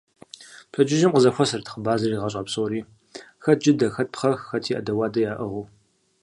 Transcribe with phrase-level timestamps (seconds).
[0.71, 2.79] Пщэдджыжьым къызэхуэсырт хъыбар зригъэщӀа псори,
[3.43, 5.65] хэт джыдэ, хэт пхъэх, хэти Ӏэдэ-уадэ яӀыгъыу.